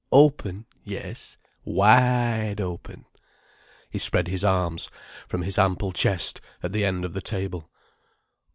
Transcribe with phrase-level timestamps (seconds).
[0.11, 3.05] Open, yes, wide open—"
[3.91, 4.89] He spread his arms
[5.27, 7.69] from his ample chest, at the end of the table.